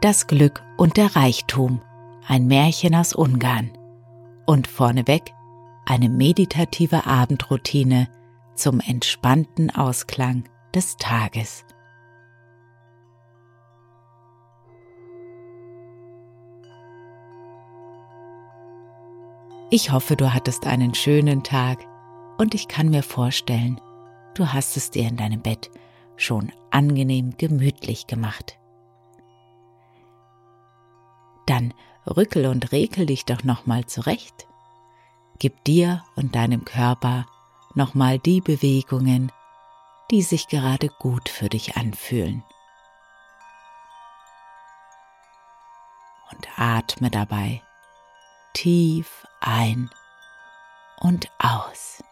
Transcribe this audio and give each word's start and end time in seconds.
Das 0.00 0.28
Glück 0.28 0.62
und 0.76 0.96
der 0.96 1.16
Reichtum, 1.16 1.80
ein 2.28 2.46
Märchen 2.46 2.94
aus 2.94 3.14
Ungarn. 3.14 3.72
Und 4.46 4.68
vorneweg 4.68 5.32
eine 5.86 6.08
meditative 6.08 7.04
Abendroutine 7.04 8.08
zum 8.54 8.78
entspannten 8.78 9.74
Ausklang 9.74 10.44
des 10.72 10.96
Tages. 10.98 11.64
Ich 19.70 19.90
hoffe, 19.90 20.14
du 20.14 20.32
hattest 20.32 20.64
einen 20.64 20.94
schönen 20.94 21.42
Tag 21.42 21.84
und 22.38 22.54
ich 22.54 22.68
kann 22.68 22.90
mir 22.90 23.02
vorstellen, 23.02 23.80
du 24.34 24.46
hast 24.52 24.76
es 24.76 24.92
dir 24.92 25.08
in 25.08 25.16
deinem 25.16 25.42
Bett 25.42 25.72
schon 26.16 26.52
angenehm 26.70 27.36
gemütlich 27.36 28.06
gemacht. 28.06 28.60
Dann 31.48 31.72
rückel 32.06 32.44
und 32.44 32.72
rekel 32.72 33.06
dich 33.06 33.24
doch 33.24 33.42
nochmal 33.42 33.86
zurecht. 33.86 34.46
Gib 35.38 35.64
dir 35.64 36.04
und 36.14 36.34
deinem 36.34 36.66
Körper 36.66 37.24
nochmal 37.74 38.18
die 38.18 38.42
Bewegungen, 38.42 39.32
die 40.10 40.20
sich 40.20 40.48
gerade 40.48 40.88
gut 40.88 41.30
für 41.30 41.48
dich 41.48 41.78
anfühlen. 41.78 42.44
Und 46.30 46.48
atme 46.58 47.10
dabei 47.10 47.62
tief 48.52 49.26
ein 49.40 49.88
und 51.00 51.30
aus. 51.38 52.02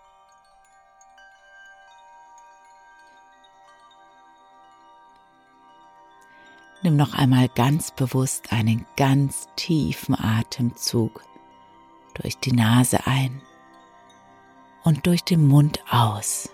Nimm 6.87 6.95
noch 6.95 7.15
einmal 7.15 7.49
ganz 7.49 7.91
bewusst 7.91 8.53
einen 8.53 8.87
ganz 8.97 9.49
tiefen 9.57 10.15
Atemzug 10.15 11.25
durch 12.15 12.39
die 12.39 12.53
Nase 12.53 13.09
ein 13.09 13.43
und 14.85 15.05
durch 15.05 15.25
den 15.25 15.49
Mund 15.49 15.83
aus. 15.91 16.49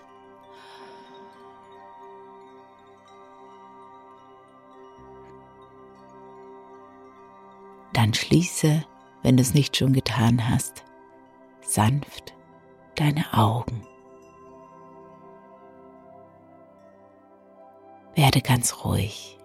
Dann 7.93 8.15
schließe, 8.15 8.83
wenn 9.21 9.37
du 9.37 9.43
es 9.43 9.53
nicht 9.53 9.77
schon 9.77 9.93
getan 9.93 10.49
hast, 10.49 10.83
sanft 11.61 12.33
deine 12.95 13.31
Augen. 13.35 13.85
Werde 18.15 18.41
ganz 18.41 18.83
ruhig. 18.83 19.37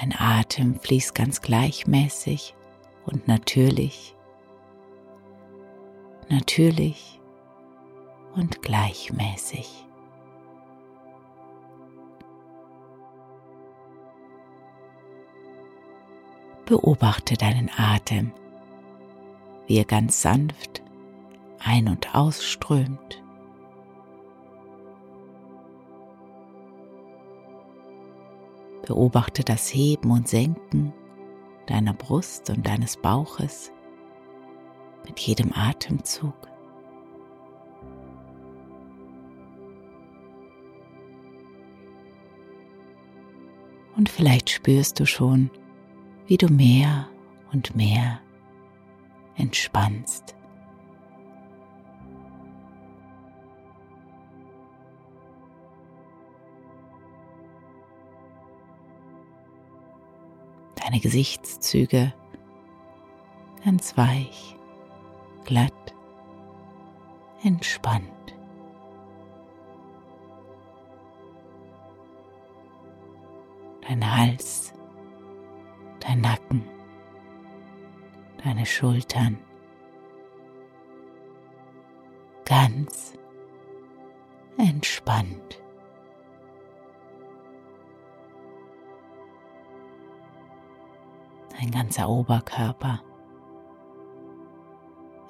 Dein 0.00 0.14
Atem 0.16 0.78
fließt 0.78 1.12
ganz 1.12 1.42
gleichmäßig 1.42 2.54
und 3.04 3.26
natürlich, 3.26 4.14
natürlich 6.28 7.20
und 8.36 8.62
gleichmäßig. 8.62 9.86
Beobachte 16.64 17.34
deinen 17.34 17.68
Atem, 17.76 18.30
wie 19.66 19.78
er 19.78 19.84
ganz 19.84 20.22
sanft 20.22 20.80
ein- 21.58 21.88
und 21.88 22.14
ausströmt. 22.14 23.20
Beobachte 28.88 29.44
das 29.44 29.68
Heben 29.74 30.10
und 30.10 30.28
Senken 30.28 30.94
deiner 31.66 31.92
Brust 31.92 32.48
und 32.48 32.66
deines 32.66 32.96
Bauches 32.96 33.70
mit 35.06 35.20
jedem 35.20 35.52
Atemzug. 35.52 36.32
Und 43.94 44.08
vielleicht 44.08 44.48
spürst 44.48 44.98
du 44.98 45.04
schon, 45.04 45.50
wie 46.26 46.38
du 46.38 46.48
mehr 46.48 47.10
und 47.52 47.76
mehr 47.76 48.20
entspannst. 49.36 50.34
Deine 60.88 61.00
Gesichtszüge 61.00 62.14
ganz 63.62 63.94
weich, 63.98 64.56
glatt, 65.44 65.94
entspannt. 67.44 68.08
Dein 73.86 74.16
Hals, 74.16 74.72
dein 76.00 76.22
Nacken, 76.22 76.64
deine 78.42 78.64
Schultern 78.64 79.36
ganz 82.46 83.12
entspannt. 84.56 85.60
Dein 91.58 91.70
ganzer 91.70 92.08
Oberkörper 92.08 93.02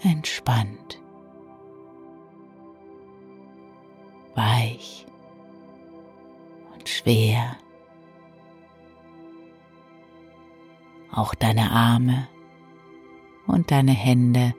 entspannt, 0.02 1.00
weich 4.34 5.06
und 6.74 6.88
schwer. 6.88 7.56
Auch 11.10 11.34
deine 11.34 11.72
Arme 11.72 12.28
und 13.46 13.70
deine 13.70 13.92
Hände 13.92 14.54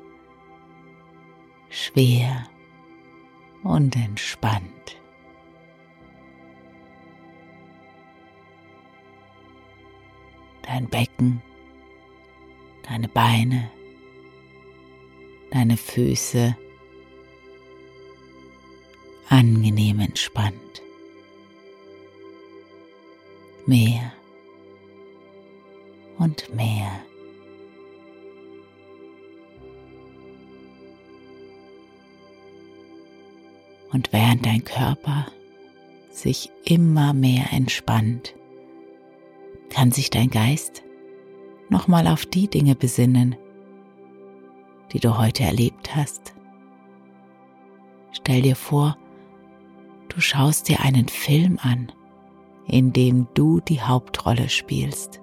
schwer 1.70 2.48
und 3.64 3.96
entspannt. 3.96 4.98
Dein 10.64 10.88
Becken 10.88 11.42
deine 12.90 13.08
Beine, 13.08 13.70
deine 15.52 15.78
Füße 15.78 16.58
angenehm 19.30 20.00
entspannt. 20.00 20.56
Mehr 23.68 24.12
und 26.18 26.54
mehr. 26.56 26.92
Und 33.92 34.12
während 34.12 34.46
dein 34.46 34.64
Körper 34.64 35.28
sich 36.12 36.50
immer 36.64 37.14
mehr 37.14 37.54
entspannt, 37.54 38.34
kann 39.70 39.92
sich 39.92 40.10
dein 40.10 40.30
Geist 40.32 40.84
nochmal 41.70 42.08
auf 42.08 42.26
die 42.26 42.48
Dinge 42.48 42.76
besinnen, 42.76 43.36
die 44.92 45.00
du 45.00 45.18
heute 45.18 45.44
erlebt 45.44 45.96
hast. 45.96 46.34
Stell 48.12 48.42
dir 48.42 48.56
vor, 48.56 48.98
du 50.10 50.20
schaust 50.20 50.68
dir 50.68 50.82
einen 50.82 51.08
Film 51.08 51.60
an, 51.62 51.92
in 52.68 52.94
dem 52.94 53.28
du 53.34 53.60
die 53.60 53.82
Hauptrolle 53.82 54.50
spielst. 54.50 55.22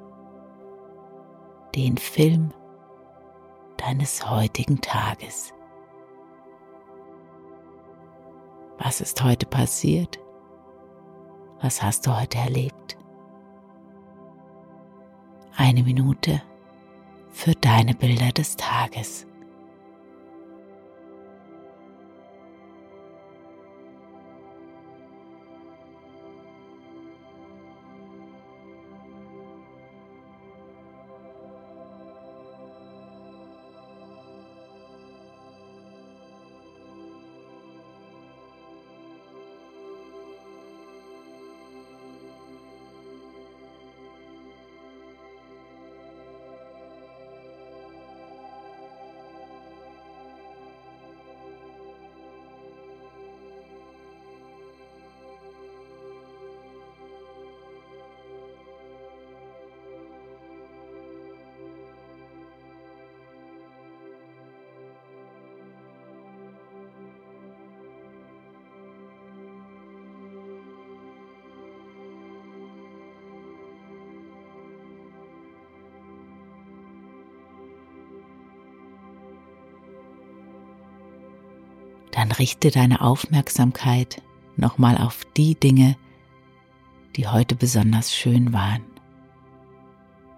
Den 1.75 1.97
Film 1.97 2.53
deines 3.77 4.31
heutigen 4.31 4.81
Tages. 4.81 5.53
Was 8.79 9.01
ist 9.01 9.23
heute 9.23 9.47
passiert? 9.47 10.19
Was 11.61 11.83
hast 11.83 12.07
du 12.07 12.19
heute 12.19 12.39
erlebt? 12.39 12.96
Eine 15.57 15.83
Minute 15.83 16.43
für 17.33 17.53
deine 17.55 17.95
Bilder 17.95 18.33
des 18.33 18.57
Tages. 18.57 19.27
Dann 82.17 82.33
richte 82.33 82.71
deine 82.71 83.03
Aufmerksamkeit 83.03 84.23
nochmal 84.57 84.97
auf 84.97 85.27
die 85.37 85.55
Dinge, 85.55 85.99
die 87.15 87.29
heute 87.29 87.55
besonders 87.55 88.17
schön 88.17 88.55
waren. 88.55 88.83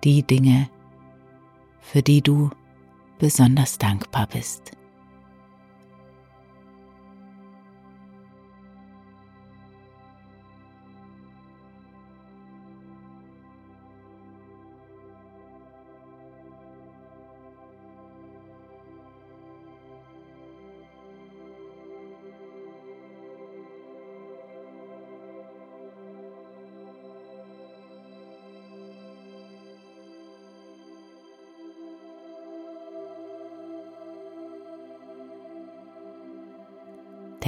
Die 0.03 0.25
Dinge, 0.25 0.69
für 1.81 2.03
die 2.03 2.21
du 2.21 2.51
besonders 3.21 3.79
dankbar 3.79 4.27
bist. 4.27 4.73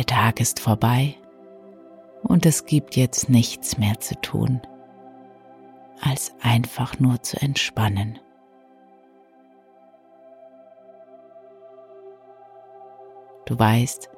Der 0.00 0.06
Tag 0.06 0.41
ist 0.41 0.61
vorbei 0.61 1.14
und 2.23 2.47
es 2.47 2.64
gibt 2.64 2.97
jetzt 2.97 3.29
nichts 3.29 3.76
mehr 3.76 4.00
zu 4.00 4.19
tun, 4.23 4.62
als 6.00 6.32
einfach 6.41 6.99
nur 6.99 7.23
zu 7.23 7.38
entspannen. 7.43 8.19
Du 13.44 13.58
weißt, 13.58 14.08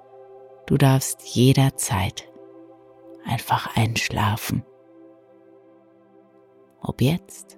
du 0.66 0.76
darfst 0.76 1.22
jederzeit 1.34 2.30
einfach 3.24 3.76
einschlafen. 3.76 4.64
Ob 6.80 7.00
jetzt, 7.00 7.56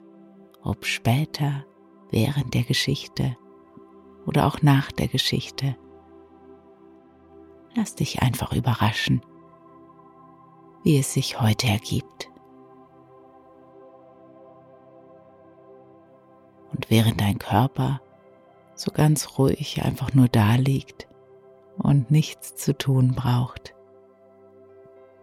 ob 0.62 0.86
später, 0.86 1.66
während 2.10 2.54
der 2.54 2.62
Geschichte 2.62 3.36
oder 4.24 4.46
auch 4.46 4.62
nach 4.62 4.92
der 4.92 5.08
Geschichte. 5.08 5.76
Lass 7.76 7.94
dich 7.96 8.22
einfach 8.22 8.52
überraschen, 8.52 9.20
wie 10.84 10.98
es 10.98 11.12
sich 11.12 11.40
heute 11.40 11.66
ergibt. 11.66 12.30
Und 16.72 16.90
während 16.90 17.20
dein 17.20 17.38
Körper 17.38 18.00
so 18.74 18.90
ganz 18.90 19.38
ruhig 19.38 19.82
einfach 19.82 20.12
nur 20.14 20.28
da 20.28 20.54
liegt 20.54 21.08
und 21.78 22.10
nichts 22.10 22.54
zu 22.56 22.76
tun 22.76 23.14
braucht, 23.14 23.74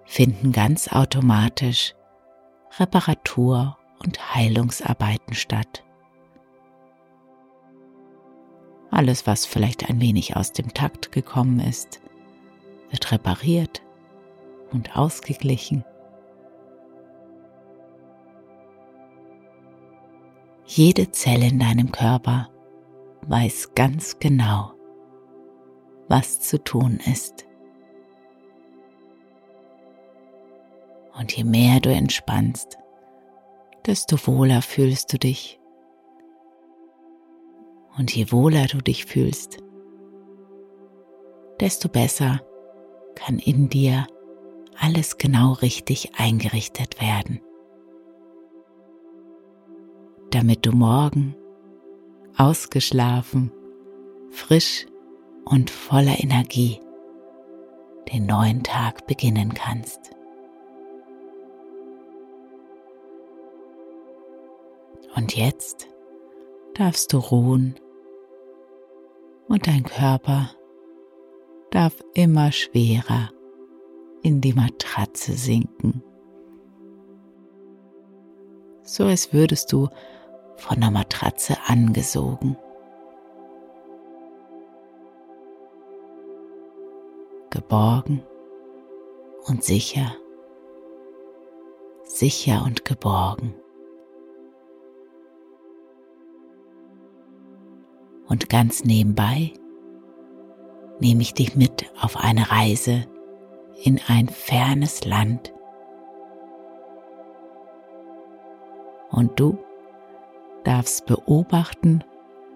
finden 0.05 0.51
ganz 0.51 0.89
automatisch 0.89 1.95
Reparatur- 2.77 3.77
und 4.03 4.33
Heilungsarbeiten 4.33 5.33
statt. 5.33 5.83
Alles, 8.89 9.25
was 9.25 9.45
vielleicht 9.45 9.89
ein 9.89 10.01
wenig 10.01 10.35
aus 10.35 10.51
dem 10.51 10.73
Takt 10.73 11.13
gekommen 11.13 11.59
ist, 11.61 12.00
wird 12.91 13.11
repariert 13.11 13.81
und 14.71 14.95
ausgeglichen. 14.95 15.83
Jede 20.65 21.11
Zelle 21.11 21.47
in 21.47 21.59
deinem 21.59 21.91
Körper 21.91 22.49
weiß 23.27 23.73
ganz 23.75 24.19
genau, 24.19 24.71
was 26.07 26.39
zu 26.39 26.63
tun 26.63 26.99
ist. 27.11 27.45
Und 31.17 31.35
je 31.35 31.43
mehr 31.43 31.79
du 31.81 31.93
entspannst, 31.93 32.77
desto 33.85 34.15
wohler 34.27 34.61
fühlst 34.61 35.11
du 35.11 35.19
dich. 35.19 35.59
Und 37.97 38.15
je 38.15 38.31
wohler 38.31 38.67
du 38.67 38.77
dich 38.77 39.05
fühlst, 39.05 39.57
desto 41.59 41.89
besser 41.89 42.39
kann 43.15 43.39
in 43.39 43.69
dir 43.69 44.07
alles 44.79 45.17
genau 45.17 45.53
richtig 45.53 46.15
eingerichtet 46.17 47.01
werden, 47.01 47.39
damit 50.31 50.65
du 50.65 50.71
morgen 50.71 51.35
ausgeschlafen, 52.37 53.51
frisch 54.31 54.87
und 55.45 55.69
voller 55.69 56.19
Energie 56.19 56.79
den 58.11 58.25
neuen 58.25 58.63
Tag 58.63 59.07
beginnen 59.07 59.53
kannst. 59.53 60.11
Und 65.15 65.35
jetzt 65.35 65.87
darfst 66.73 67.13
du 67.13 67.17
ruhen 67.17 67.75
und 69.47 69.67
dein 69.67 69.83
Körper 69.83 70.51
darf 71.71 72.03
immer 72.13 72.51
schwerer 72.51 73.31
in 74.21 74.41
die 74.41 74.53
Matratze 74.53 75.33
sinken. 75.33 76.03
So 78.83 79.05
als 79.05 79.33
würdest 79.33 79.71
du 79.71 79.87
von 80.57 80.79
der 80.81 80.91
Matratze 80.91 81.55
angesogen. 81.65 82.57
Geborgen 87.49 88.21
und 89.45 89.63
sicher, 89.63 90.15
sicher 92.03 92.63
und 92.65 92.85
geborgen. 92.85 93.55
Und 98.27 98.49
ganz 98.49 98.85
nebenbei 98.85 99.53
nehme 101.01 101.21
ich 101.21 101.33
dich 101.33 101.55
mit 101.55 101.91
auf 101.99 102.15
eine 102.15 102.51
Reise 102.51 103.05
in 103.83 103.99
ein 104.07 104.29
fernes 104.29 105.03
Land. 105.03 105.53
Und 109.09 109.39
du 109.39 109.57
darfst 110.63 111.05
beobachten 111.07 112.03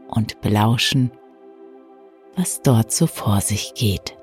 und 0.07 0.39
belauschen, 0.41 1.11
was 2.35 2.61
dort 2.61 2.91
so 2.91 3.07
vor 3.07 3.41
sich 3.41 3.73
geht. 3.73 4.14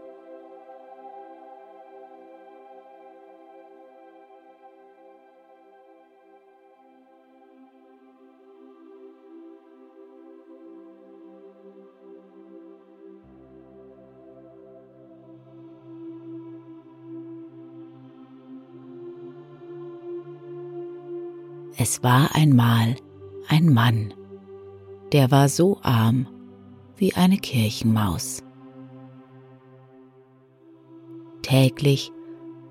Es 21.92 22.02
war 22.02 22.34
einmal 22.34 22.96
ein 23.48 23.66
Mann, 23.68 24.14
der 25.12 25.30
war 25.30 25.50
so 25.50 25.78
arm 25.82 26.26
wie 26.96 27.12
eine 27.12 27.36
Kirchenmaus. 27.36 28.42
Täglich 31.42 32.10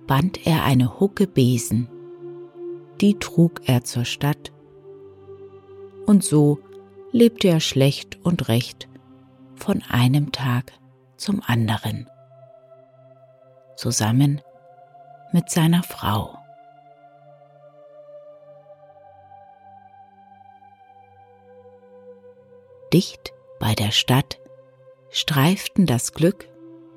band 0.08 0.48
er 0.48 0.64
eine 0.64 1.00
Hucke 1.00 1.28
Besen, 1.28 1.88
die 3.00 3.14
trug 3.20 3.62
er 3.66 3.84
zur 3.84 4.06
Stadt, 4.06 4.52
und 6.08 6.24
so 6.24 6.58
lebte 7.12 7.48
er 7.48 7.60
schlecht 7.60 8.18
und 8.26 8.48
recht 8.48 8.90
von 9.54 9.84
einem 9.88 10.32
Tag 10.32 10.72
zum 11.18 11.44
anderen, 11.46 12.10
zusammen 13.76 14.42
mit 15.32 15.52
seiner 15.52 15.84
Frau. 15.84 16.41
Dicht 22.94 23.34
bei 23.60 23.74
der 23.74 23.92
Stadt 23.92 24.40
streiften 25.10 25.86
das 25.86 26.14
Glück 26.14 26.48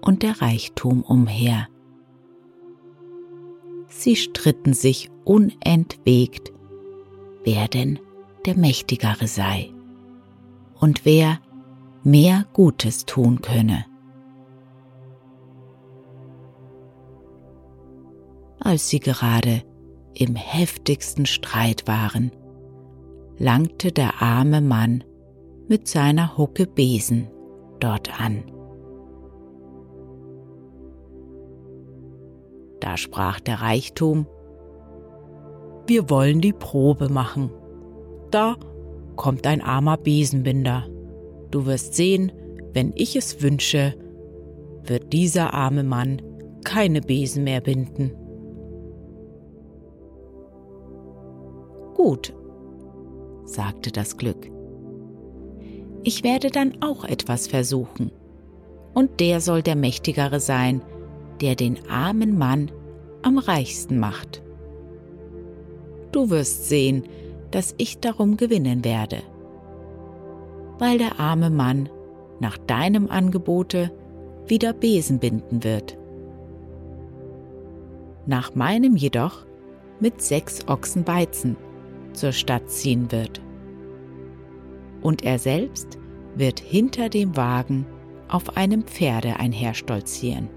und 0.01 0.23
der 0.23 0.41
Reichtum 0.41 1.03
umher. 1.03 1.69
Sie 3.89 4.17
stritten 4.17 4.75
sich 4.75 5.11
unentwegt, 5.25 6.53
wer 7.45 7.69
denn 7.69 7.99
der 8.45 8.57
Mächtigere 8.57 9.27
sei 9.27 9.73
und 10.81 11.05
wer 11.05 11.41
mehr 12.03 12.47
Gutes 12.53 13.07
tun 13.07 13.41
könne. 13.41 13.87
Als 18.61 18.89
sie 18.89 19.01
gerade 19.01 19.63
im 20.15 20.37
heftigsten 20.37 21.27
Streit 21.27 21.87
waren, 21.87 22.31
langte 23.39 23.93
der 23.93 24.23
arme 24.23 24.61
Mann 24.61 25.05
mit 25.69 25.89
seiner 25.89 26.37
Hucke 26.37 26.67
Besen 26.67 27.29
dort 27.81 28.21
an. 28.21 28.45
Da 32.81 32.97
sprach 32.97 33.41
der 33.41 33.63
Reichtum, 33.63 34.27
wir 35.87 36.09
wollen 36.11 36.41
die 36.41 36.53
Probe 36.53 37.09
machen. 37.09 37.51
Da 38.31 38.57
kommt 39.17 39.47
ein 39.47 39.61
armer 39.61 39.97
Besenbinder. 39.97 40.87
Du 41.51 41.67
wirst 41.67 41.95
sehen, 41.95 42.33
wenn 42.73 42.93
ich 42.95 43.17
es 43.17 43.43
wünsche, 43.43 43.95
wird 44.83 45.13
dieser 45.13 45.55
arme 45.55 45.85
Mann 45.85 46.21
keine 46.65 47.01
Besen 47.01 47.45
mehr 47.45 47.61
binden. 47.61 48.13
Gut, 51.95 52.35
sagte 53.45 53.93
das 53.93 54.17
Glück. 54.17 54.54
Ich 56.07 56.23
werde 56.23 56.51
dann 56.51 56.83
auch 56.83 57.05
etwas 57.05 57.47
versuchen. 57.47 58.13
Und 58.93 59.21
der 59.21 59.41
soll 59.41 59.63
der 59.63 59.75
Mächtigere 59.75 60.39
sein, 60.39 60.83
der 61.41 61.57
den 61.57 61.79
armen 61.89 62.39
Mann 62.39 62.71
am 63.23 63.39
reichsten 63.39 63.99
macht. 63.99 64.43
Du 66.13 66.31
wirst 66.31 66.69
sehen, 66.69 67.05
dass 67.51 67.75
ich 67.79 68.01
darum 68.01 68.37
gewinnen 68.37 68.85
werde, 68.85 69.23
weil 70.79 70.99
der 70.99 71.19
arme 71.19 71.51
Mann 71.51 71.89
nach 72.39 72.59
deinem 72.59 73.09
Angebote 73.09 73.91
wieder 74.47 74.73
Besen 74.73 75.19
binden 75.19 75.65
wird. 75.65 75.97
Nach 78.27 78.55
meinem 78.55 78.95
jedoch 78.97 79.47
mit 80.01 80.21
sechs 80.21 80.69
Ochsen 80.69 81.07
Weizen 81.07 81.57
zur 82.13 82.33
Stadt 82.33 82.71
ziehen 82.71 83.11
wird. 83.11 83.41
Und 85.05 85.23
er 85.23 85.39
selbst 85.39 85.99
wird 86.35 86.59
hinter 86.59 87.11
dem 87.11 87.37
Wagen 87.37 87.87
auf 88.29 88.57
einem 88.57 88.85
Pferde 88.85 89.37
einherstolzieren. 89.37 90.49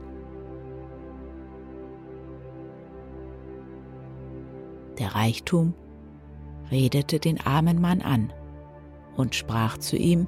Der 4.97 5.13
Reichtum 5.13 5.73
redete 6.71 7.19
den 7.19 7.39
armen 7.41 7.81
Mann 7.81 8.01
an 8.01 8.31
und 9.17 9.35
sprach 9.35 9.77
zu 9.79 9.97
ihm, 9.97 10.27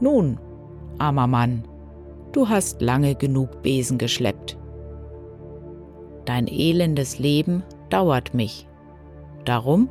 Nun, 0.00 0.40
armer 0.98 1.26
Mann, 1.26 1.68
du 2.32 2.48
hast 2.48 2.80
lange 2.80 3.16
genug 3.16 3.62
Besen 3.62 3.98
geschleppt. 3.98 4.58
Dein 6.24 6.48
elendes 6.48 7.18
Leben 7.18 7.62
dauert 7.90 8.32
mich, 8.32 8.66
darum 9.44 9.90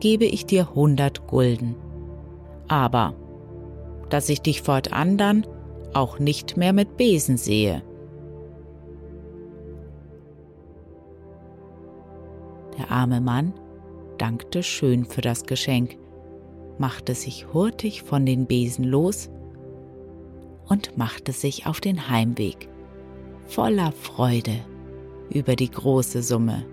gebe 0.00 0.24
ich 0.24 0.44
dir 0.44 0.74
hundert 0.74 1.26
Gulden. 1.28 1.76
Aber, 2.68 3.14
dass 4.10 4.28
ich 4.28 4.40
dich 4.40 4.62
fortan 4.62 5.16
dann 5.16 5.46
auch 5.92 6.18
nicht 6.18 6.56
mehr 6.56 6.72
mit 6.72 6.96
Besen 6.96 7.36
sehe. 7.36 7.82
Der 12.78 12.90
arme 12.90 13.20
Mann 13.20 13.52
dankte 14.18 14.62
schön 14.62 15.04
für 15.04 15.20
das 15.20 15.44
Geschenk, 15.44 15.96
machte 16.78 17.14
sich 17.14 17.52
hurtig 17.52 18.02
von 18.02 18.26
den 18.26 18.46
Besen 18.46 18.84
los 18.84 19.30
und 20.68 20.96
machte 20.96 21.32
sich 21.32 21.66
auf 21.66 21.80
den 21.80 22.08
Heimweg, 22.08 22.68
voller 23.46 23.92
Freude 23.92 24.56
über 25.30 25.56
die 25.56 25.70
große 25.70 26.22
Summe. 26.22 26.64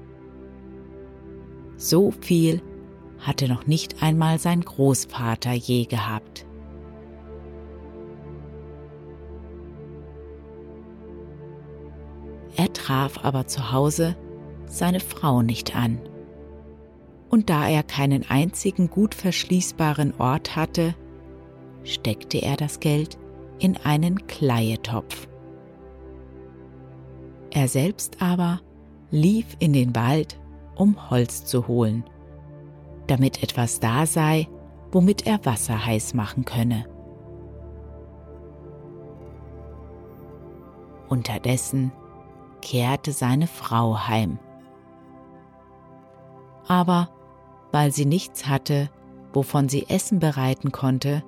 So 1.77 2.11
viel 2.21 2.61
hatte 3.21 3.47
noch 3.47 3.67
nicht 3.67 4.03
einmal 4.03 4.39
sein 4.39 4.61
Großvater 4.61 5.53
je 5.53 5.85
gehabt. 5.85 6.45
Er 12.57 12.71
traf 12.73 13.23
aber 13.23 13.47
zu 13.47 13.71
Hause 13.71 14.15
seine 14.65 14.99
Frau 14.99 15.41
nicht 15.41 15.75
an 15.75 15.99
und 17.31 17.49
da 17.49 17.67
er 17.67 17.81
keinen 17.81 18.29
einzigen 18.29 18.89
gut 18.89 19.15
verschließbaren 19.15 20.13
Ort 20.19 20.55
hatte, 20.55 20.93
steckte 21.83 22.39
er 22.39 22.57
das 22.57 22.79
Geld 22.79 23.17
in 23.57 23.77
einen 23.77 24.27
Kleietopf. 24.27 25.27
Er 27.51 27.67
selbst 27.67 28.21
aber 28.21 28.61
lief 29.11 29.45
in 29.59 29.73
den 29.73 29.95
Wald, 29.95 30.39
um 30.75 31.09
Holz 31.09 31.45
zu 31.45 31.67
holen, 31.67 32.03
damit 33.11 33.43
etwas 33.43 33.81
da 33.81 34.05
sei, 34.05 34.47
womit 34.89 35.27
er 35.27 35.45
Wasser 35.45 35.85
heiß 35.85 36.13
machen 36.13 36.45
könne. 36.45 36.85
Unterdessen 41.09 41.91
kehrte 42.61 43.11
seine 43.11 43.47
Frau 43.47 44.07
heim. 44.07 44.39
Aber 46.69 47.09
weil 47.73 47.91
sie 47.91 48.05
nichts 48.05 48.47
hatte, 48.47 48.89
wovon 49.33 49.67
sie 49.67 49.89
Essen 49.89 50.19
bereiten 50.19 50.71
konnte, 50.71 51.21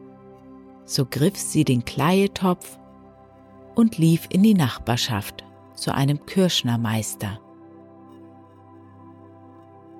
so 0.86 1.06
griff 1.06 1.38
sie 1.38 1.66
den 1.66 1.84
Kleietopf 1.84 2.80
und 3.76 3.98
lief 3.98 4.28
in 4.30 4.42
die 4.42 4.54
Nachbarschaft 4.54 5.44
zu 5.74 5.94
einem 5.94 6.26
Kirschnermeister. 6.26 7.40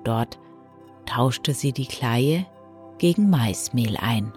Dort 0.02 0.38
tauschte 1.06 1.54
sie 1.54 1.72
die 1.72 1.86
Kleie 1.86 2.46
gegen 2.98 3.30
Maismehl 3.30 3.96
ein. 3.96 4.32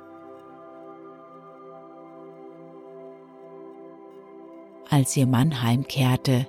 Als 4.90 5.16
ihr 5.18 5.28
Mann 5.28 5.62
heimkehrte, 5.62 6.48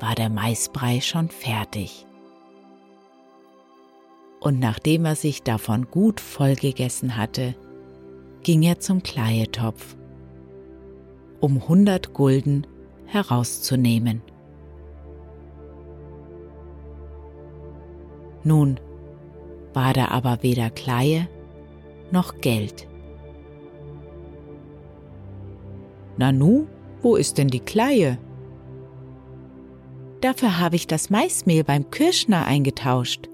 war 0.00 0.14
der 0.14 0.28
Maisbrei 0.28 1.00
schon 1.00 1.28
fertig 1.28 2.06
und 4.44 4.60
nachdem 4.60 5.06
er 5.06 5.16
sich 5.16 5.42
davon 5.42 5.90
gut 5.90 6.20
vollgegessen 6.20 7.16
hatte, 7.16 7.54
ging 8.42 8.62
er 8.62 8.78
zum 8.78 9.02
Kleietopf, 9.02 9.96
um 11.40 11.66
hundert 11.66 12.12
Gulden 12.12 12.66
herauszunehmen. 13.06 14.20
Nun 18.44 18.78
war 19.74 19.92
da 19.92 20.08
aber 20.08 20.42
weder 20.42 20.70
Kleie 20.70 21.28
noch 22.10 22.40
Geld. 22.40 22.86
Nanu, 26.16 26.66
wo 27.02 27.16
ist 27.16 27.38
denn 27.38 27.48
die 27.48 27.60
Kleie? 27.60 28.18
Dafür 30.20 30.58
habe 30.58 30.76
ich 30.76 30.86
das 30.86 31.10
Maismehl 31.10 31.64
beim 31.64 31.90
Kirschner 31.90 32.46
eingetauscht 32.46 33.28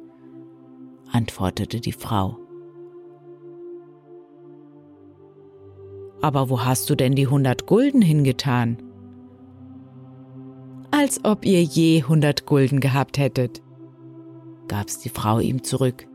antwortete 1.12 1.80
die 1.80 1.92
Frau. 1.92 2.36
Aber 6.22 6.50
wo 6.50 6.64
hast 6.64 6.90
du 6.90 6.94
denn 6.94 7.14
die 7.14 7.26
hundert 7.26 7.66
Gulden 7.66 8.02
hingetan? 8.02 8.76
Als 10.90 11.24
ob 11.24 11.46
ihr 11.46 11.62
je 11.62 12.04
hundert 12.04 12.46
Gulden 12.46 12.80
gehabt 12.80 13.16
hättet, 13.16 13.62
gab's 14.68 14.98
die 14.98 15.08
Frau 15.08 15.38
ihm 15.38 15.64
zurück. 15.64 16.06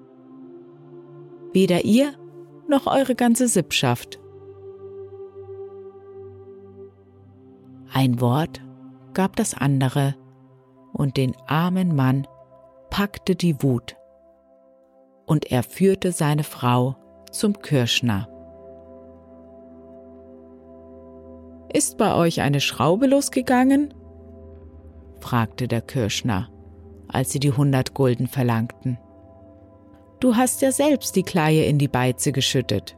Weder 1.56 1.86
ihr 1.86 2.12
noch 2.68 2.86
eure 2.86 3.16
ganze 3.16 3.48
Sippschaft. 3.48 4.20
Ein 7.94 8.20
Wort 8.20 8.62
gab 9.14 9.38
das 9.38 9.54
andere, 9.54 10.16
und 10.92 11.16
den 11.16 11.34
armen 11.48 11.96
Mann 11.96 12.28
packte 12.90 13.38
die 13.38 13.64
Wut 13.64 13.96
und 15.26 15.50
er 15.50 15.64
führte 15.64 16.12
seine 16.12 16.44
Frau 16.44 16.98
zum 17.32 17.62
Kirschner. 17.62 18.28
Ist 21.74 21.98
bei 21.98 22.16
euch 22.16 22.42
eine 22.42 22.60
Schraube 22.60 23.08
losgegangen? 23.08 23.94
fragte 25.22 25.70
der 25.70 25.82
Kirschner, 25.82 26.50
als 27.08 27.32
sie 27.32 27.40
die 27.40 27.54
hundert 27.54 27.94
Gulden 27.94 28.28
verlangten. 28.28 28.98
Du 30.20 30.36
hast 30.36 30.62
ja 30.62 30.72
selbst 30.72 31.16
die 31.16 31.24
Kleie 31.24 31.66
in 31.66 31.78
die 31.78 31.88
Beize 31.88 32.32
geschüttet. 32.32 32.98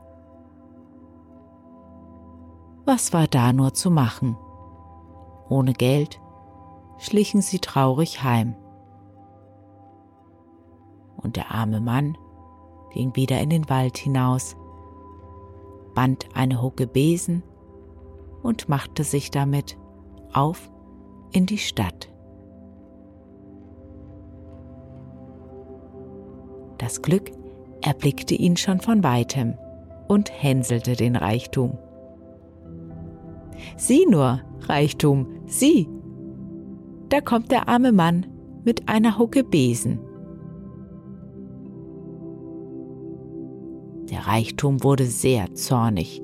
Was 2.86 3.12
war 3.12 3.28
da 3.28 3.52
nur 3.52 3.74
zu 3.74 3.92
machen? 3.92 4.38
Ohne 5.50 5.74
Geld 5.74 6.20
schlichen 7.00 7.42
sie 7.42 7.60
traurig 7.60 8.24
heim 8.24 8.56
und 11.28 11.36
der 11.36 11.52
arme 11.52 11.82
Mann 11.82 12.18
ging 12.92 13.16
wieder 13.16 13.42
in 13.42 13.50
den 13.50 13.70
Wald 13.70 13.98
hinaus, 13.98 14.56
band 15.94 16.30
eine 16.34 16.62
Hucke 16.62 16.88
Besen 16.88 17.44
und 18.44 18.70
machte 18.70 19.04
sich 19.04 19.30
damit 19.30 19.78
auf 20.32 20.72
in 21.32 21.46
die 21.46 21.58
Stadt. 21.58 22.10
Das 26.88 27.02
Glück 27.02 27.34
erblickte 27.82 28.34
ihn 28.34 28.56
schon 28.56 28.80
von 28.80 29.04
weitem 29.04 29.56
und 30.08 30.32
hänselte 30.32 30.94
den 30.94 31.18
Reichtum. 31.18 31.78
Sieh 33.76 34.06
nur, 34.06 34.40
Reichtum, 34.70 35.28
sieh! 35.48 35.90
da 37.10 37.20
kommt 37.20 37.52
der 37.52 37.68
arme 37.68 37.92
Mann 37.92 38.26
mit 38.64 38.88
einer 38.88 39.20
Hucke 39.20 39.44
Besen. 39.44 40.00
Der 44.10 44.26
Reichtum 44.26 44.82
wurde 44.82 45.08
sehr 45.08 45.54
zornig 45.56 46.22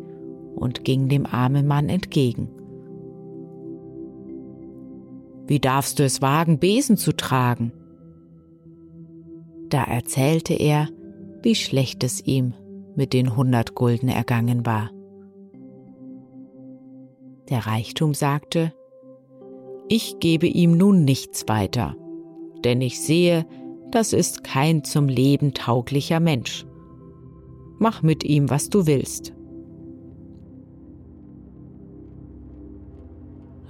und 0.55 0.85
ging 0.85 1.09
dem 1.09 1.25
armen 1.25 1.67
Mann 1.67 1.89
entgegen. 1.89 2.47
Wie 5.45 5.59
darfst 5.59 5.99
du 5.99 6.05
es 6.05 6.21
wagen, 6.21 6.57
Besen 6.57 6.95
zu 6.95 7.11
tragen? 7.11 7.73
Da 9.73 9.85
erzählte 9.85 10.53
er, 10.53 10.87
wie 11.41 11.55
schlecht 11.55 12.03
es 12.03 12.21
ihm 12.21 12.53
mit 12.95 13.11
den 13.11 13.35
hundert 13.35 13.73
Gulden 13.73 14.07
ergangen 14.07 14.67
war. 14.67 14.91
Der 17.49 17.65
Reichtum 17.65 18.13
sagte, 18.13 18.71
ich 19.89 20.19
gebe 20.19 20.45
ihm 20.45 20.77
nun 20.77 21.05
nichts 21.05 21.47
weiter, 21.47 21.95
denn 22.63 22.81
ich 22.81 23.01
sehe, 23.01 23.47
das 23.89 24.13
ist 24.13 24.43
kein 24.43 24.83
zum 24.83 25.07
Leben 25.07 25.55
tauglicher 25.55 26.19
Mensch. 26.19 26.67
Mach 27.79 28.03
mit 28.03 28.23
ihm, 28.23 28.51
was 28.51 28.69
du 28.69 28.85
willst. 28.85 29.33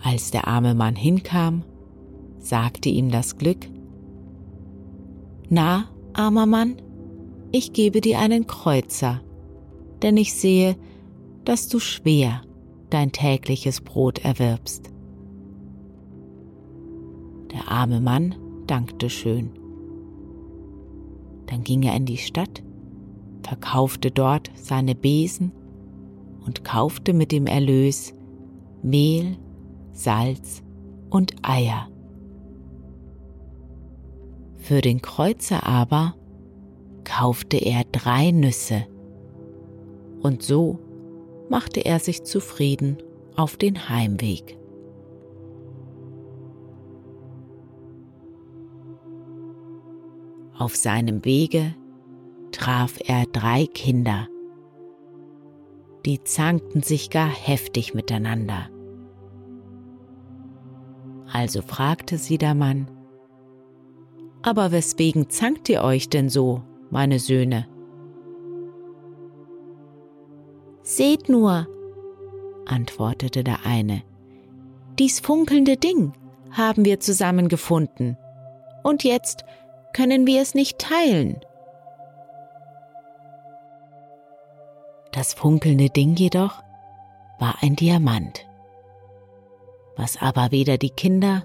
Als 0.04 0.32
der 0.32 0.50
arme 0.50 0.76
Mann 0.76 0.98
hinkam, 0.98 1.64
sagte 2.40 2.90
ihm 2.90 3.10
das 3.10 3.38
Glück, 3.38 3.70
Na, 5.50 5.88
armer 6.14 6.46
Mann, 6.46 6.78
ich 7.52 7.74
gebe 7.74 8.02
dir 8.02 8.20
einen 8.20 8.48
Kreuzer, 8.48 9.22
denn 10.02 10.18
ich 10.18 10.34
sehe, 10.34 10.76
dass 11.46 11.68
du 11.68 11.80
schwer 11.80 12.42
dein 12.90 13.12
tägliches 13.12 13.82
Brot 13.82 14.20
erwirbst. 14.24 14.92
Der 17.52 17.72
arme 17.72 18.00
Mann 18.00 18.36
dankte 18.68 19.10
schön. 19.10 19.52
Dann 21.48 21.64
ging 21.64 21.84
er 21.84 21.96
in 21.96 22.06
die 22.06 22.18
Stadt, 22.18 22.64
verkaufte 23.44 24.10
dort 24.10 24.50
seine 24.56 24.96
Besen 24.96 25.52
und 26.46 26.64
kaufte 26.64 27.14
mit 27.14 27.32
dem 27.32 27.46
Erlös 27.46 28.14
Mehl, 28.82 29.38
Salz 29.92 30.64
und 31.10 31.36
Eier. 31.42 31.88
Für 34.64 34.80
den 34.80 35.02
Kreuzer 35.02 35.68
aber 35.68 36.16
kaufte 37.04 37.58
er 37.58 37.84
drei 37.92 38.32
Nüsse, 38.32 38.88
und 40.22 40.42
so 40.42 40.80
machte 41.50 41.82
er 41.82 42.00
sich 42.00 42.24
zufrieden 42.24 42.96
auf 43.36 43.58
den 43.58 43.90
Heimweg. 43.90 44.58
Auf 50.58 50.78
seinem 50.78 51.26
Wege 51.26 51.76
traf 52.54 53.00
er 53.06 53.26
drei 53.26 53.66
Kinder, 53.66 54.30
die 56.06 56.24
zankten 56.24 56.84
sich 56.84 57.10
gar 57.10 57.28
heftig 57.28 57.94
miteinander. 57.94 58.70
Also 61.34 61.62
fragte 61.62 62.18
sie 62.18 62.38
der 62.38 62.56
Mann, 62.56 62.88
Aber 64.44 64.72
weswegen 64.72 65.30
zankt 65.30 65.70
ihr 65.70 65.84
euch 65.84 66.10
denn 66.10 66.30
so, 66.30 66.62
meine 66.92 67.20
Söhne? 67.20 67.68
Seht 70.84 71.30
nur, 71.30 71.68
antwortete 72.66 73.44
der 73.44 73.66
eine, 73.66 74.04
dies 75.00 75.20
funkelnde 75.20 75.78
Ding 75.78 76.14
haben 76.52 76.86
wir 76.86 77.00
zusammengefunden, 77.00 78.18
und 78.84 79.04
jetzt 79.04 79.44
können 79.94 80.28
wir 80.28 80.42
es 80.42 80.54
nicht 80.54 80.78
teilen. 80.78 81.40
Das 85.12 85.34
funkelnde 85.34 85.90
Ding 85.90 86.16
jedoch 86.16 86.62
war 87.40 87.56
ein 87.62 87.76
Diamant 87.76 88.46
was 89.96 90.22
aber 90.22 90.52
weder 90.52 90.78
die 90.78 90.90
Kinder 90.90 91.44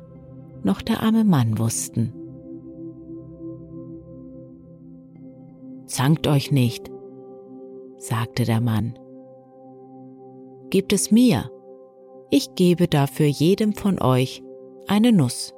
noch 0.63 0.83
der 0.83 1.03
arme 1.03 1.25
Mann 1.25 1.59
wussten. 1.59 2.13
Zankt 5.89 6.27
euch 6.27 6.53
nicht, 6.53 6.91
sagte 7.97 8.45
der 8.45 8.61
Mann. 8.61 8.99
Gebt 10.69 10.93
es 10.93 11.11
mir, 11.11 11.51
ich 12.29 12.55
gebe 12.55 12.89
dafür 12.89 13.25
jedem 13.25 13.73
von 13.73 13.99
euch 13.99 14.43
eine 14.87 15.13
Nuss. 15.13 15.55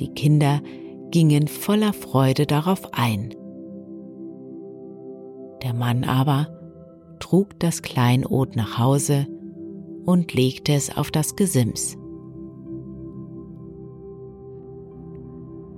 Die 0.00 0.08
Kinder 0.08 0.62
gingen 1.10 1.48
voller 1.48 1.92
Freude 1.92 2.46
darauf 2.46 2.94
ein. 2.94 3.34
Der 5.62 5.74
Mann 5.74 6.04
aber 6.04 6.48
trug 7.20 7.60
das 7.60 7.82
Kleinod 7.82 8.56
nach 8.56 8.78
Hause 8.78 9.26
und 10.06 10.32
legte 10.32 10.72
es 10.72 10.96
auf 10.96 11.10
das 11.10 11.36
Gesims. 11.36 11.98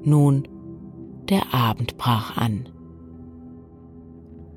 Nun, 0.05 0.46
der 1.30 1.54
Abend 1.54 1.96
brach 1.98 2.36
an. 2.36 2.68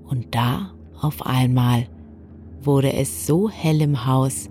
Und 0.04 0.34
da 0.36 0.72
auf 1.00 1.26
einmal 1.26 1.88
wurde 2.62 2.94
es 2.94 3.26
so 3.26 3.50
hell 3.50 3.82
im 3.82 4.06
Haus, 4.06 4.50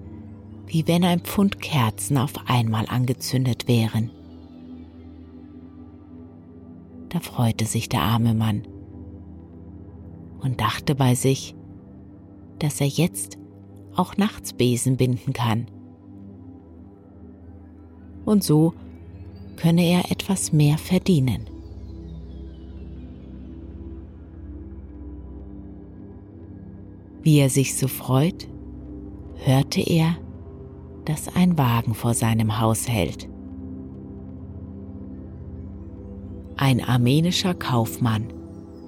wie 0.66 0.86
wenn 0.86 1.04
ein 1.04 1.20
Pfund 1.20 1.60
Kerzen 1.60 2.18
auf 2.18 2.32
einmal 2.46 2.86
angezündet 2.88 3.68
wären. 3.68 4.10
Da 7.08 7.20
freute 7.20 7.64
sich 7.64 7.88
der 7.88 8.02
arme 8.02 8.34
Mann 8.34 8.62
und 10.40 10.60
dachte 10.60 10.94
bei 10.94 11.14
sich, 11.14 11.54
dass 12.58 12.80
er 12.80 12.86
jetzt 12.86 13.38
auch 13.94 14.16
nachts 14.16 14.52
Besen 14.52 14.96
binden 14.96 15.32
kann. 15.32 15.66
Und 18.24 18.44
so 18.44 18.74
könne 19.56 19.82
er 19.82 20.10
etwas 20.10 20.52
mehr 20.52 20.76
verdienen. 20.78 21.48
Wie 27.22 27.38
er 27.38 27.50
sich 27.50 27.76
so 27.76 27.88
freut, 27.88 28.48
hörte 29.44 29.80
er, 29.80 30.16
dass 31.04 31.34
ein 31.34 31.56
Wagen 31.58 31.94
vor 31.94 32.14
seinem 32.14 32.60
Haus 32.60 32.88
hält. 32.88 33.28
Ein 36.56 36.82
armenischer 36.82 37.54
Kaufmann 37.54 38.32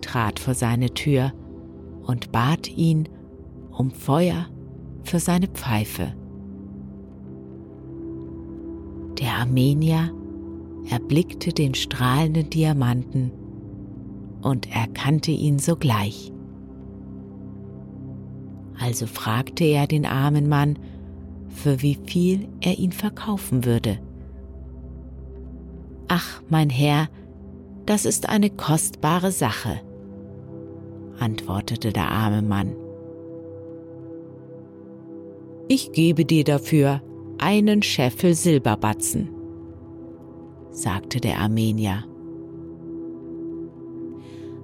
trat 0.01 0.39
vor 0.39 0.55
seine 0.55 0.91
Tür 0.91 1.33
und 2.03 2.33
bat 2.33 2.69
ihn 2.69 3.09
um 3.71 3.91
Feuer 3.91 4.47
für 5.05 5.19
seine 5.19 5.47
Pfeife. 5.47 6.15
Der 9.21 9.35
Armenier 9.35 10.13
erblickte 10.91 11.53
den 11.53 11.75
strahlenden 11.75 12.51
Diamanten 12.51 13.33
und 14.43 14.75
erkannte 14.75 15.31
ihn 15.31 15.59
sogleich. 15.59 16.33
Also 18.81 19.07
fragte 19.07 19.65
er 19.65 19.87
den 19.87 20.07
armen 20.07 20.49
Mann, 20.49 20.79
für 21.49 21.83
wie 21.83 21.99
viel 22.07 22.49
er 22.61 22.79
ihn 22.79 22.93
verkaufen 22.93 23.65
würde. 23.65 23.99
Ach, 26.09 26.43
mein 26.49 26.71
Herr, 26.71 27.09
das 27.87 28.05
ist 28.05 28.29
eine 28.29 28.51
kostbare 28.51 29.33
Sache, 29.33 29.81
antwortete 31.19 31.93
der 31.93 32.11
arme 32.11 32.43
Mann 32.43 32.75
ich 35.73 35.93
gebe 35.93 36.25
dir 36.25 36.43
dafür 36.43 37.01
einen 37.39 37.85
Scheffel 37.85 38.35
Silberbatzen, 38.35 39.29
sagte 40.73 41.21
der 41.21 41.39
Armenier. 41.39 42.05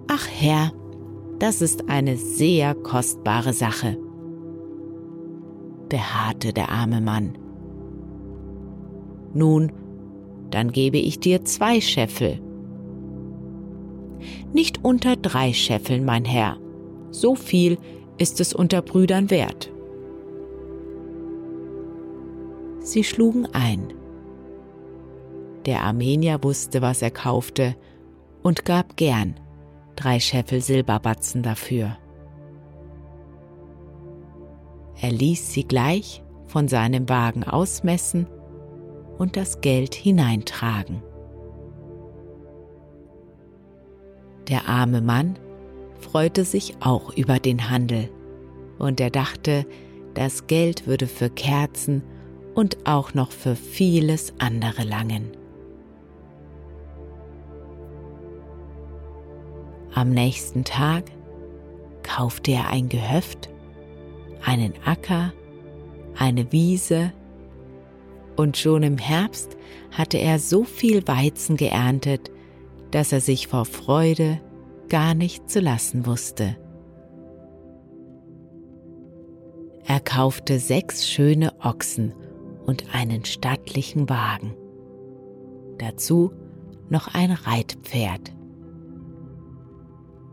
Ach 0.09 0.27
Herr, 0.29 0.73
das 1.39 1.63
ist 1.63 1.89
eine 1.89 2.17
sehr 2.17 2.75
kostbare 2.75 3.53
Sache, 3.53 3.97
beharrte 5.89 6.53
der 6.53 6.71
arme 6.71 7.01
Mann. 7.01 7.39
Nun, 9.35 9.73
dann 10.51 10.73
gebe 10.73 10.99
ich 10.99 11.21
dir 11.21 11.45
zwei 11.45 11.81
Scheffel. 11.81 12.41
Nicht 14.53 14.85
unter 14.85 15.17
drei 15.17 15.53
Scheffeln, 15.53 16.05
mein 16.05 16.25
Herr, 16.25 16.57
so 17.11 17.35
viel 17.35 17.79
ist 18.19 18.41
es 18.41 18.55
unter 18.55 18.83
Brüdern 18.83 19.31
wert. 19.31 19.71
Sie 22.81 23.05
schlugen 23.05 23.47
ein. 23.53 23.93
Der 25.67 25.83
Armenier 25.83 26.43
wusste, 26.43 26.81
was 26.81 27.03
er 27.03 27.11
kaufte 27.11 27.75
und 28.43 28.65
gab 28.65 28.97
gern 28.97 29.35
drei 29.97 30.21
Scheffel 30.21 30.61
Silberbatzen 30.61 31.43
dafür. 31.43 31.97
Er 35.01 35.13
ließ 35.13 35.53
sie 35.53 35.65
gleich 35.65 36.23
von 36.47 36.69
seinem 36.69 37.09
Wagen 37.09 37.45
ausmessen 37.45 38.27
und 39.19 39.37
das 39.37 39.61
Geld 39.61 39.95
hineintragen. 39.95 41.03
Der 44.49 44.69
arme 44.69 45.01
Mann 45.01 45.39
freute 45.99 46.45
sich 46.45 46.77
auch 46.81 47.15
über 47.17 47.39
den 47.39 47.69
Handel 47.71 48.09
und 48.79 49.01
er 49.01 49.11
dachte, 49.11 49.67
das 50.15 50.47
Geld 50.47 50.87
würde 50.87 51.07
für 51.07 51.29
Kerzen 51.31 52.03
und 52.55 52.87
auch 52.87 53.13
noch 53.13 53.33
für 53.33 53.57
vieles 53.57 54.33
andere 54.39 54.85
langen. 54.85 55.31
Am 59.95 60.11
nächsten 60.11 60.65
Tag 60.65 61.05
kaufte 62.03 62.53
er 62.53 62.69
ein 62.69 62.89
Gehöft, 62.89 63.51
einen 64.45 64.75
Acker, 64.85 65.33
eine 66.17 66.53
Wiese 66.53 67.13
und 68.37 68.57
schon 68.57 68.83
im 68.83 68.99
Herbst 68.99 69.57
hatte 69.91 70.19
er 70.19 70.39
so 70.39 70.65
viel 70.65 71.07
Weizen 71.09 71.57
geerntet, 71.57 72.31
dass 72.91 73.13
er 73.13 73.21
sich 73.21 73.49
vor 73.49 73.65
Freude 73.65 74.41
gar 74.89 75.15
nicht 75.15 75.51
zu 75.51 75.61
lassen 75.61 76.07
wusste. 76.07 76.57
Er 79.85 80.01
kaufte 80.01 80.59
sechs 80.59 81.09
schöne 81.09 81.53
Ochsen 81.61 82.13
und 82.67 82.95
einen 82.95 83.25
stattlichen 83.25 84.09
Wagen. 84.09 84.55
Dazu 85.79 86.33
noch 86.89 87.15
ein 87.15 87.31
Reitpferd. 87.31 88.35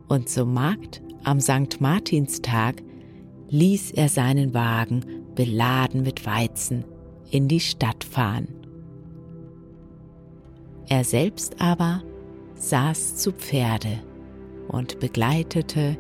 Und 0.07 0.29
zum 0.29 0.53
Markt 0.53 1.01
am 1.23 1.39
St. 1.39 1.79
Martinstag 1.79 2.81
ließ 3.53 3.91
er 3.91 4.09
seinen 4.09 4.55
Wagen 4.55 5.05
beladen 5.35 6.01
mit 6.01 6.25
Weizen 6.25 6.85
in 7.29 7.47
die 7.47 7.59
Stadt 7.59 8.03
fahren. 8.03 8.47
Er 10.89 11.03
selbst 11.03 11.61
aber 11.61 12.01
saß 12.55 13.15
zu 13.17 13.31
Pferde 13.31 13.99
und 14.69 14.99
begleitete 14.99 15.97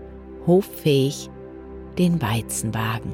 hoffähig 0.47 1.29
den 1.99 2.19
Weizenwagen. 2.23 3.13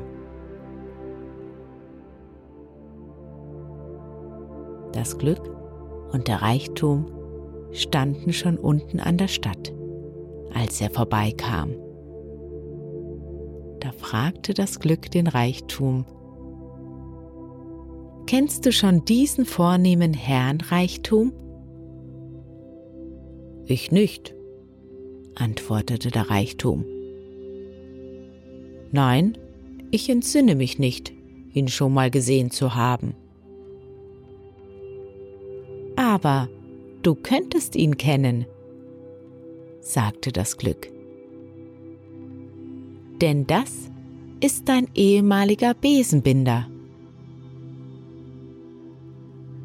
Das 4.94 5.18
Glück 5.18 5.54
und 6.14 6.30
der 6.30 6.42
Reichtum 6.42 7.12
standen 7.74 8.32
schon 8.32 8.58
unten 8.58 9.02
an 9.02 9.18
der 9.18 9.28
Stadt, 9.28 9.74
als 10.54 10.80
er 10.80 10.92
vorbeikam. 10.92 11.89
Da 13.80 13.92
fragte 13.92 14.54
das 14.54 14.80
Glück 14.80 15.10
den 15.12 15.28
Reichtum, 15.28 16.06
Kennst 18.26 18.66
du 18.66 18.72
schon 18.72 19.06
diesen 19.06 19.46
vornehmen 19.46 20.14
Herrn 20.14 20.62
Reichtum? 20.62 21.34
Ich 23.66 23.92
nicht, 23.92 24.36
antwortete 25.34 26.12
der 26.12 26.30
Reichtum. 26.30 26.86
Nein, 28.92 29.36
ich 29.90 30.10
entsinne 30.10 30.54
mich 30.54 30.78
nicht, 30.78 31.12
ihn 31.54 31.68
schon 31.70 31.92
mal 31.94 32.12
gesehen 32.12 32.52
zu 32.52 32.76
haben. 32.76 33.16
Aber 35.96 36.50
du 37.02 37.16
könntest 37.16 37.76
ihn 37.76 37.98
kennen, 37.98 38.46
sagte 39.82 40.32
das 40.32 40.58
Glück. 40.58 40.92
Denn 43.22 43.46
das 43.48 43.90
ist 44.40 44.70
dein 44.70 44.88
ehemaliger 44.96 45.74
Besenbinder. 45.74 46.68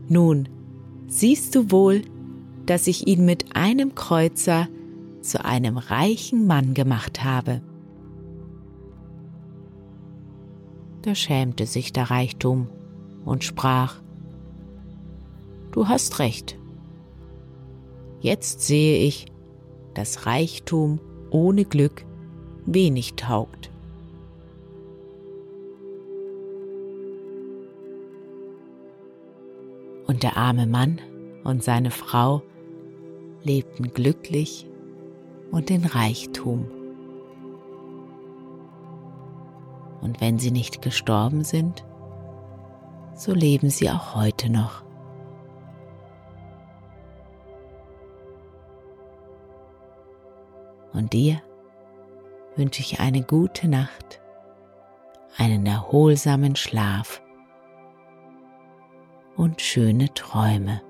Nun, 0.08 0.48
siehst 1.06 1.54
du 1.54 1.70
wohl, 1.70 2.02
dass 2.66 2.86
ich 2.86 3.06
ihn 3.06 3.24
mit 3.24 3.56
einem 3.56 3.94
Kreuzer 3.94 4.68
zu 5.20 5.44
einem 5.44 5.78
reichen 5.78 6.46
Mann 6.46 6.74
gemacht 6.74 7.24
habe. 7.24 7.62
Da 11.02 11.14
schämte 11.14 11.66
sich 11.66 11.92
der 11.92 12.10
Reichtum 12.10 12.68
und 13.24 13.44
sprach, 13.44 14.00
Du 15.72 15.88
hast 15.88 16.18
recht. 16.18 16.56
Jetzt 18.20 18.62
sehe 18.62 18.98
ich, 19.06 19.26
dass 19.92 20.26
Reichtum 20.26 21.00
ohne 21.30 21.64
Glück 21.64 22.06
wenig 22.66 23.14
taugt. 23.14 23.70
Und 30.06 30.22
der 30.22 30.36
arme 30.36 30.66
Mann 30.66 31.00
und 31.44 31.62
seine 31.62 31.90
Frau 31.90 32.42
lebten 33.42 33.92
glücklich 33.92 34.66
und 35.50 35.70
in 35.70 35.84
Reichtum. 35.84 36.66
Und 40.00 40.20
wenn 40.20 40.38
sie 40.38 40.50
nicht 40.50 40.82
gestorben 40.82 41.44
sind, 41.44 41.84
so 43.14 43.32
leben 43.32 43.70
sie 43.70 43.90
auch 43.90 44.14
heute 44.14 44.50
noch. 44.50 44.82
Und 50.92 51.12
dir 51.12 51.40
wünsche 52.56 52.80
ich 52.80 53.00
eine 53.00 53.22
gute 53.22 53.68
Nacht, 53.68 54.20
einen 55.36 55.66
erholsamen 55.66 56.56
Schlaf 56.56 57.22
und 59.36 59.60
schöne 59.60 60.12
Träume. 60.14 60.80